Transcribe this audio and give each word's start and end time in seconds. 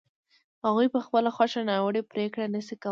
هغوی 0.65 0.87
په 0.93 0.99
خپله 1.05 1.29
خوښه 1.35 1.61
ناوړه 1.69 2.01
پرېکړه 2.11 2.45
نه 2.53 2.61
شي 2.67 2.73
کولای. 2.75 2.79